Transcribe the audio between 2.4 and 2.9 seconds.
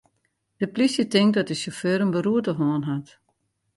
hân